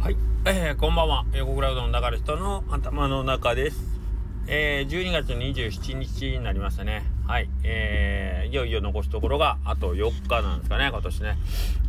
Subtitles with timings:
[0.00, 0.16] はい、
[0.46, 1.26] えー、こんばんは。
[1.34, 3.84] 横クラウドの流れ人の頭の中です。
[4.46, 7.02] えー、12月27日になりましたね。
[7.26, 7.50] はい。
[7.64, 11.36] えー、いよいよ残すところがあと4日なんですかね今年ね。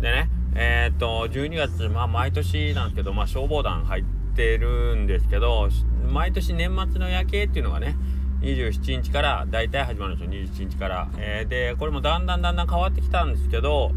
[0.00, 4.04] でねえー、っと12月まあ毎年なんですけどまあ消防団入っ
[4.34, 5.68] てるんですけど
[6.12, 7.94] 毎年年末の夜景っていうのがね
[8.40, 10.64] 27日から大体始まるんですよ。
[10.64, 13.92] 27日から、えー、でこれもだんだんだんだん変わってきたんですけど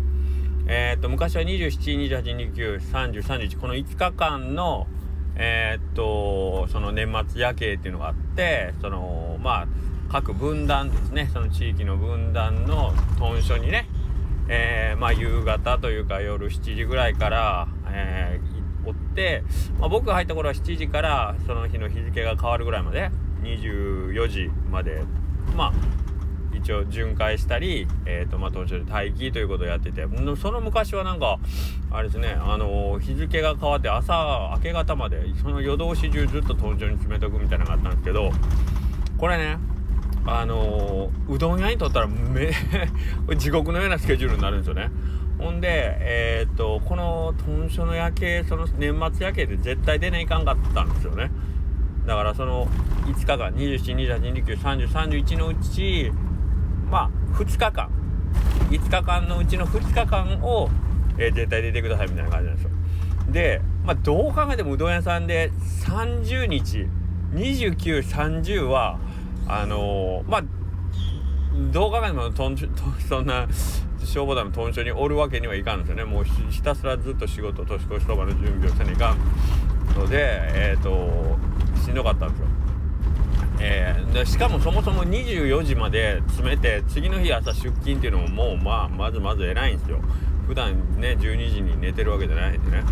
[0.67, 4.87] えー、っと昔は27、28、29、30、31この5日間の
[5.35, 9.67] えー、とその年末夜景っていうのがあってそのまあ
[10.09, 11.29] 各分断ですね。
[11.33, 13.87] その地域の分断の豚書にね、
[14.47, 19.43] えー、まあ夕方というか夜7時ぐらいから、えー、おって、
[19.79, 23.09] まあ、僕が入った頃は7時からその日の日付が変わるぐらいまで
[23.41, 25.01] 24時まで
[25.55, 25.73] まあ
[26.53, 30.07] 一応巡回したり、えーとまあ、途中で待機ということをやってて
[30.41, 31.39] その昔はなんか
[31.91, 38.31] あれですねあのー、日付が変わって朝明け方までその夜通し中ずっと登場に詰めとくみたいなのがあったんですけど
[39.17, 39.57] これね
[40.25, 42.51] あのー、うどん屋にとったらめ
[43.37, 44.89] 地獄のようなスケジュールになるんですよね。
[45.37, 51.31] ほんで、えー、っと、この豚書の夜景、その年末夜景で絶対出ないかんかったんですよね。
[52.05, 52.67] だからその
[53.05, 56.11] 5日間、27、28、29、30、31のうち、
[56.93, 57.89] まあ2日間。
[58.69, 60.69] 5日間のうちの2日間を、
[61.17, 62.71] えー、絶対出てくださいみたいな感じなんですよ。
[63.31, 65.51] でまあどう考えてもうどん屋さんで
[65.85, 66.87] 30日
[67.33, 68.99] 2930は
[69.47, 70.43] あのー、まあ
[71.71, 72.55] どう考えてもとん
[73.09, 73.47] そんな
[74.03, 76.03] 消防団の豚所におるわけにはいかんですよね。
[76.03, 79.17] もうひたすらずっと仕事年越しそばの準備をせにいかん
[79.99, 80.17] ので
[80.53, 81.39] えっ、ー、と
[81.83, 82.47] しんどかったんですよ。
[83.59, 89.99] えー、でしかもそもそも24時まで詰めて次の日朝出勤っていうのももうまあまずまず偉いんですよ。
[90.47, 92.83] 普段ね12時に寝てるわけじゃないんでね。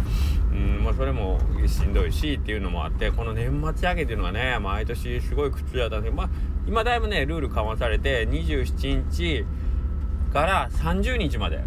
[0.51, 6.29] うんまあそれもしんどいしっていうのもあってこの年末明けっていうのがね毎年すごい苦痛だったんですけどまあ
[6.67, 9.45] 今だいぶねルール緩和されて27日
[10.33, 11.63] から30日まで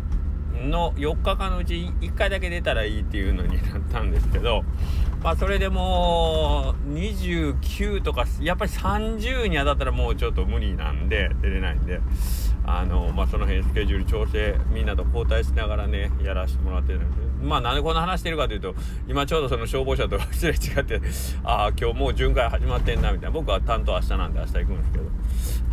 [0.62, 4.64] の4日間のうち1回だけ出たらいいっていうのになったんですけど
[5.24, 11.98] まあそれでも29とかやっぱり30に当たったらもうちょっと無理なんで出れないんで
[12.66, 18.74] あのまあその辺スケジュール調整みんなと交代しながらねやらせてもらってるんですまあなんでこんな話してるかというと
[19.08, 21.00] 今ちょうどその消防車とすれ違って
[21.42, 25.04] ああ今日もう巡回始まってんなみたいな僕は担当明日なんで明日行くんですけど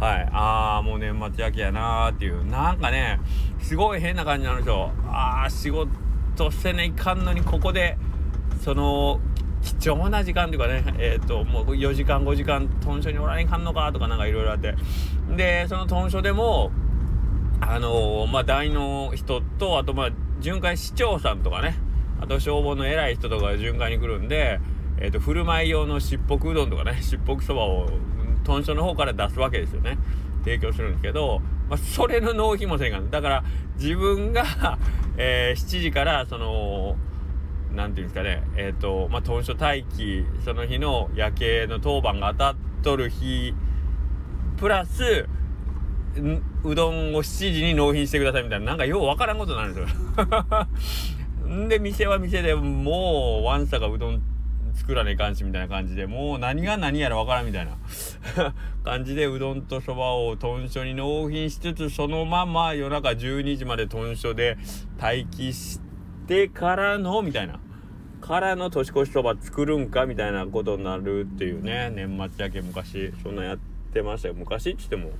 [0.05, 3.19] はいああもう年末焼けやなーっていうなんかね
[3.59, 4.91] すごい変な感じなんですよ。
[5.07, 5.89] ああ仕事
[6.51, 7.97] せねいかんのにここで
[8.61, 9.19] その
[9.81, 14.75] 貴重な時間というかね、えっ、ー、と、もう4時間、5時間、豚書におられんかんのかとかなんかいろいろあって。
[15.35, 16.71] で、その豚書でも、
[17.61, 20.09] あの、まあ、大の人と、あと、まあ、
[20.39, 21.79] 巡回市長さんとかね、
[22.21, 24.59] あと消防の偉い人とか巡回に来るんで、
[24.99, 27.89] えっ、ー、と、振る舞い用のしっぽくうどんとかね、しっぽくそばを、
[28.43, 29.97] 豚書の方から出すわけですよね。
[30.43, 33.09] 提供するんですけど、まあ、それの納品もせんかん。
[33.09, 33.43] だから、
[33.77, 34.45] 自分が
[35.17, 36.95] えー、7時から、その、
[37.73, 38.43] 何て言うんですかね。
[38.55, 43.53] えっ、ー、とまあ豚書待機その日の夜景の当番が当たっとる日
[44.57, 45.27] プラス
[46.63, 48.65] うどんを7時に納品してくださいみたいな。
[48.65, 49.91] なんかようわからんことになるんです
[51.47, 51.67] よ。
[51.67, 54.21] で店は店でもうワンサがうどん
[54.73, 57.77] 作らねえかんしみたいな感じでもう何が何やらわからんみたいな。
[58.83, 64.57] 感じでうどんとそばを豚書に納品しつつそのまま夜中12時まで豚書で
[64.99, 65.90] 待機して
[66.27, 67.59] てからのみたいな。
[68.21, 71.91] からの年越しそば作るんかみたいなことになるっていうね。
[71.93, 73.57] 年末やけ昔そんなやっ
[73.93, 74.35] てましたよ。
[74.35, 75.11] 昔って言っても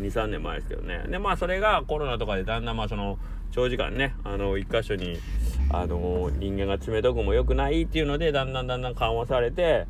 [0.00, 1.04] 23年前ですけどね。
[1.08, 3.18] でまあそれがコロナとかでだんだんまあその
[3.50, 5.18] 長時間ねあの一箇所に
[5.70, 9.86] あの人間が詰めとくも良くないっていうのでだんだんだんだん緩和されて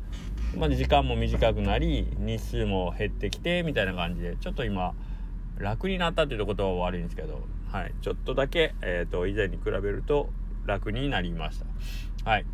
[0.57, 4.93] まあ、時間も短くなり日数も減ってきてみたいな感じでちょっと今
[5.57, 7.41] 楽になったっていうとことは悪いんですけど
[7.71, 7.93] はい。
[8.01, 10.29] ちょっとだけ、えーと以前に比べると
[10.69, 11.59] 楽になりまし
[12.23, 12.29] た。
[12.29, 12.45] はい。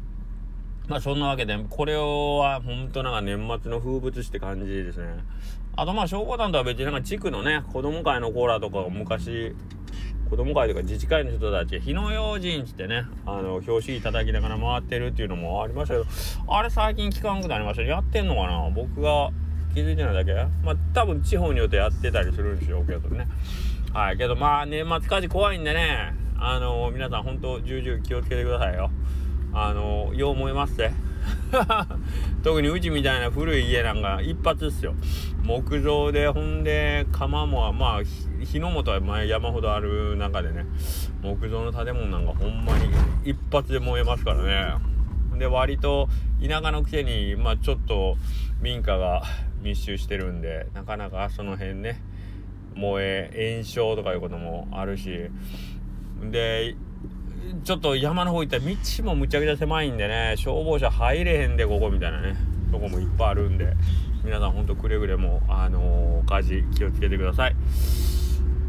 [0.87, 5.05] まあそんなわけで、これは本当なんか年末の風物詩って感じですね。
[5.75, 9.55] あとまあ消防団とは別になんか地区のね、子供会のコーラとか昔、
[10.29, 16.05] 子供会とか自治会の人たち、火の用心ってね、あの、表紙叩きながら回ってるっていうのもありましたけど、
[16.47, 18.69] あれ最近聞かんくなりましたやってんのかな？
[18.73, 19.29] 僕が
[19.73, 20.33] 気づいてないだけ？
[20.63, 23.27] まあ多分地方によってやってたりするんでしょうけどね。
[23.93, 24.17] はい。
[24.17, 28.89] けどまあ年末火事怖いんでね、あの、皆さん本当重々気をつけてくださいよ。
[29.53, 30.91] あの、よう思いますぜ。
[32.43, 34.93] 特にうちみたいな古い家なんか一発っすよ。
[35.43, 38.01] 木造で、ほんで、窯も、まあ、
[38.43, 40.65] 火の元は前山ほどある中でね、
[41.21, 42.89] 木造の建物なんかほんまに
[43.23, 44.95] 一発で燃えますからね。
[45.37, 46.07] で割と
[46.41, 48.17] 田舎のくせにまあちょっと
[48.61, 49.23] 民家が
[49.61, 52.01] 密集してるんでなかなかその辺ね
[52.75, 55.29] 燃え炎症とかいうこともあるし
[56.31, 56.75] で
[57.63, 62.35] ちょっと山の方行ったら道もむちゃくちゃ狭いんでね消防車入れへんでここみたいなね。
[62.71, 63.73] とこもいっぱいあるんで
[64.23, 67.55] 皆さんほんとくれぐれもあのー、火事気をつけてください。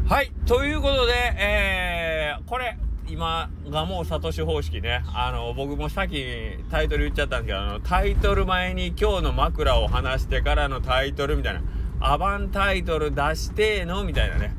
[0.07, 2.77] はいということでえー、これ
[3.09, 5.03] 今がもうサトシ方式ね。
[5.13, 6.23] あの僕もさっき
[6.69, 11.61] タイトル言っちゃったんですけどあのタイトル前に今日の枕を話してからのタイトルみたいな。
[11.99, 14.55] アバンタイトル出してのみたいなね。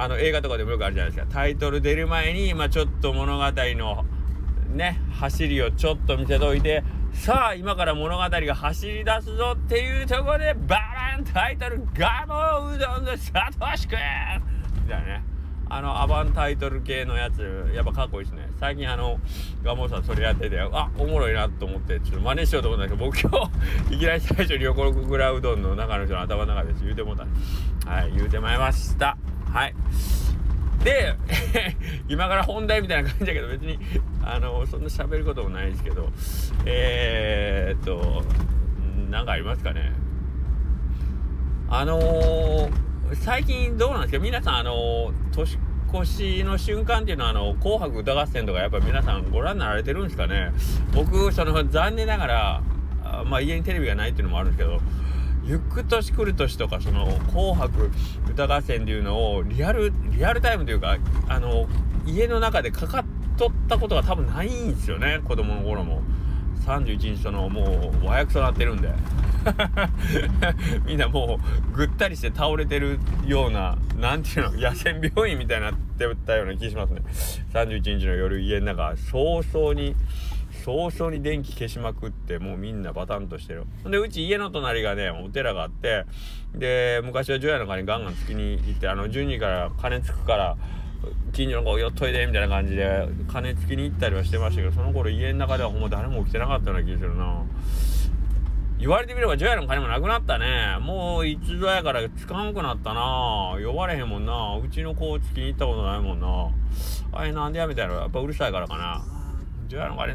[0.00, 1.32] あの映画とかでもよくあるじゃないですか。
[1.32, 4.04] タイトル出る前に、まあ、ちょっと物語の
[4.70, 13.98] ね走りをちょっと見せといてさあ今から物語が走り出すぞっていうところでバランタイトルガモうどんのサトシくん
[14.82, 15.38] みたいなね。
[15.70, 18.48] あのアバンタイトル系のやつやっぱかっこいいですね。
[18.58, 19.18] 最近あの
[19.62, 23.50] ガモさんそれやっててあおもろいなと思ってちょっと真似しようと思ったんですけど僕今
[23.90, 26.84] 日 いきなり最初に横グラうどんの中の人の頭の中です。
[26.84, 27.26] 言うてもうた。
[27.90, 29.18] はい言うてまいました。
[29.52, 29.74] はい。
[30.84, 31.16] で
[32.08, 33.78] 今から本題みたいな感じだけど別に
[34.22, 36.08] あのそんな喋ることもないですけど
[36.64, 38.22] えー、っと
[39.10, 39.92] 何かありますかね。
[41.70, 42.70] あのー、
[43.14, 44.18] 最近どうなんですか？
[44.20, 45.58] 皆さんあのー、年
[45.92, 50.52] 越しの瞬間っていうのはあの「紅白歌合戦」とかやっぱ皆さんご覧になられてるんですかね？
[50.94, 52.62] 僕その残念ながら
[53.26, 54.80] まあ家にテレビがないっていうのもあるんですけど
[55.48, 57.90] 行く年来る年とかその「紅白
[58.28, 60.98] 歌合戦」っていうのをリアルリアルタイムというか
[61.28, 61.66] あの
[62.06, 63.04] 家の中でかかっ
[63.38, 66.02] とったことが多分ないんですよね子供の頃も。
[66.66, 68.90] 31日そのもう和訳となってるんで。
[70.84, 71.38] みんなも
[71.72, 77.02] うぐったりして倒れてるような何ていうの野戦病院みたいになってたような気しますね。
[77.54, 79.94] 31日の夜家の中早々に
[80.64, 83.64] 早々に電気消しまくってもうみんなバタンとしてる。
[83.84, 86.04] でうち家の隣がねお寺があって
[86.54, 90.56] で昔は除夜の鐘ガンガンつきに行ってあの12時から鐘つくから
[91.32, 97.42] 近所の子寄っといてみたいな感じで鐘つきに行ったりはしてましたけどその頃家の中ではほんま誰も起きてなかったような気がするな。
[98.78, 100.78] 言われてみれば除夜の鐘もなくなったね。
[100.80, 103.56] もういつぞやからつかんくなったな。
[103.60, 104.56] 呼ばれへんもんな。
[104.56, 106.48] うちの子つきに行ったことないもんな。
[107.12, 109.04] あれなんでやめたやろやっぱうるさいからかな。
[109.66, 110.14] 除夜の鐘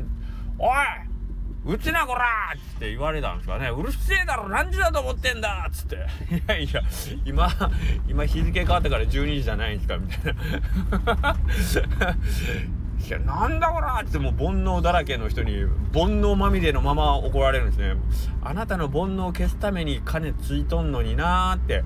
[0.64, 5.96] おい打ちなこら!」っつって言われたんですかね「うるせえだろ何時だと思ってんだ!」っつって
[6.36, 6.82] 「いやいや
[7.26, 7.50] 今
[8.08, 10.34] 今日付変わってから12時じゃないんですか」みたい
[11.16, 11.36] な。
[13.06, 15.64] いやなんだこらってもう煩悩だらけの人に
[15.94, 17.96] 煩悩まみれのまま怒られるんですね
[18.42, 21.84] あなたの煩悩を消すために金ついとんのになーって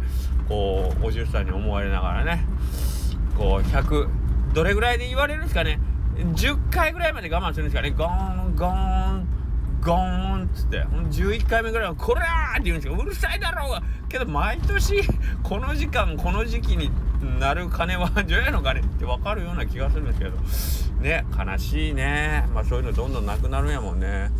[0.47, 2.45] こうおじゅさんに思われながらね。
[3.35, 4.09] こう100
[4.53, 5.79] どれぐらいで言われるんですかね。
[6.17, 7.91] 10回ぐらいまで我慢するんですかね。
[7.91, 9.27] ゴーンゴーン
[9.81, 10.83] ゴーンっつって。
[10.83, 12.23] 11回目ぐらいは「こら!」
[12.53, 12.95] って言うんですよ。
[12.95, 13.83] うるさいだろうが。
[14.09, 15.01] けど毎年
[15.43, 16.91] この時間この時期に
[17.39, 21.01] なる金は除夜の鐘って分かるような気がするんですけど。
[21.01, 22.47] ね悲しいね。
[22.53, 24.31] まあそういうのどんどんなくなるんやもんね。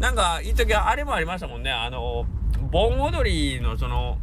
[0.00, 1.70] なんかいい時はあれもありましたもんね。
[1.70, 2.24] あの
[2.70, 4.18] 盆踊りのその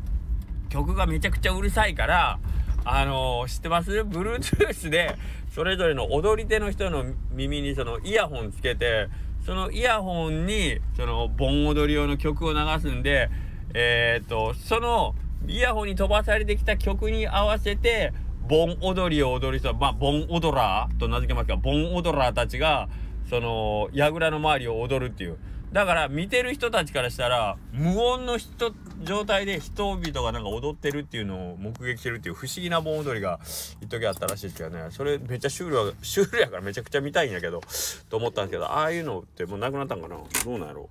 [0.69, 2.39] 曲がめちゃくちゃうるさいから
[2.83, 5.15] あの知ってます ?Bluetooth で
[5.51, 9.07] それぞれの踊り手の人の耳にそのイヤホンつけて
[9.45, 13.29] そのイヤホンにその盆踊り用の曲を流すんで
[13.73, 15.15] えー、っとその
[15.47, 18.13] イヤホンに飛ばされてきた曲に合わせて
[18.47, 22.87] 盆踊りを踊る人はまあ盆踊らーと名付けますが盆踊らーたちが
[23.29, 25.37] その櫓の周りを踊るっていう。
[25.73, 33.39] だから見てる人たちからしたら無音の人状態で人々がなんか踊ってるっていうのを目撃してるっていう不思議な盆踊りが
[33.81, 34.85] 一時あったらしいですけどね。
[34.91, 37.61] それめっちゃシュールはシュールやからめちゃくちゃ見たいんやけど
[38.09, 40.15] と思ったんですけどああいうのってもうなくなったんかな？
[40.45, 40.89] どうなんやろ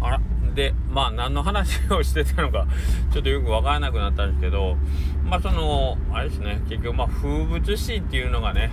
[0.00, 0.20] あら
[0.54, 2.68] でまあ何の話をしてたのか
[3.12, 4.76] ちょっとよく分からなくなったんですけど
[5.24, 6.62] まあそのあれですね。
[6.68, 8.70] 結局まあ風物詩っていうのがね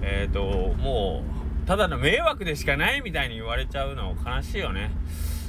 [0.00, 1.39] えっ、ー、ともう
[1.70, 4.90] ただの迷惑でしかないみたいに言われちゃうの悲しいよね。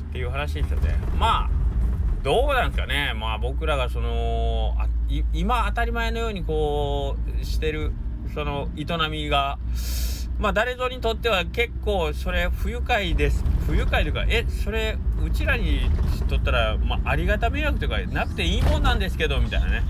[0.09, 1.49] っていう話ですよねまあ
[2.21, 3.15] どうなんですかね。
[3.15, 4.87] まあ僕らがそのあ
[5.33, 7.91] 今当たり前のようにこうしてる
[8.35, 9.57] その営みが
[10.37, 13.43] まあ誰ぞにとっては結構それ不愉快です。
[13.65, 15.89] 不愉快というかえそれうちらに
[16.29, 19.81] とったら、まあ、ありがた迷惑というかなくていいもんなんですけどみたいなね。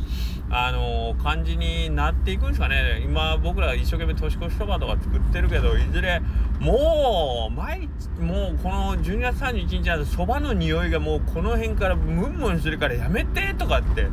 [0.51, 3.01] あの、感じになっていくんですかね。
[3.03, 6.21] 今僕ら一生懸命年越しそばとか作ってるけどいずれ
[6.59, 14.07] もう毎日もうこの12月31日なんてそばの匂いがもうこの辺からムンムンするからやめてとかって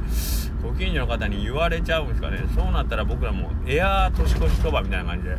[0.62, 2.42] ご近所の方に言われちゃうんですかね。
[2.54, 5.36] そうなったら僕らもエアー年越しそばみたいな感じで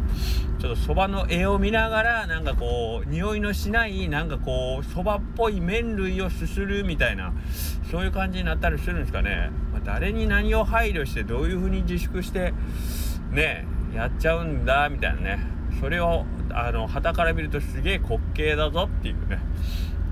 [0.60, 7.34] ちょっとそばの絵を見ながらなんかこう匂いのしないなんかこうそばっぽい麺類をすするみたいな
[7.92, 9.50] そういう感じになったりするんですかね、
[9.92, 12.54] 誰に何を配慮してどういうふうに自粛して
[13.32, 13.66] ね
[13.96, 15.40] やっちゃうんだみたいなね。
[15.82, 19.40] それをあの旗から見るとすげえ滑稽だぞっていうね。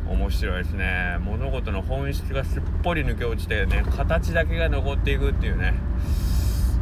[0.10, 1.18] 面白いですね。
[1.20, 5.76] 物事の本質がすっぽり抜け落ちてね形だけが残っていくっていうね。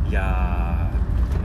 [0.10, 0.75] いや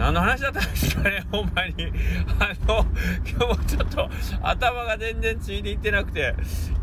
[0.01, 1.93] 何の話だったんですかねほんまに。
[2.39, 2.87] あの
[3.29, 4.09] 今日もちょっと
[4.41, 6.35] 頭が全然ついていってなくて。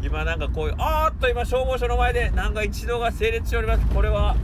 [0.04, 3.86] 今なんかこういうあーっと今消防署の前でなんか一度が整列しております。
[3.88, 4.36] これは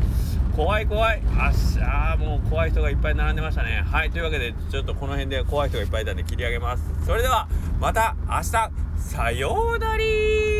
[0.55, 1.21] 怖い怖い。
[1.37, 3.85] あっしゃーもう怖い人がいっぱい並んでましたね。
[3.85, 6.83] はいというわけでちょっとこの辺で怖い人がいっぱいいたんで切り上げます。
[7.05, 7.47] それでは
[7.79, 8.71] また明日。
[8.97, 10.52] さようなら。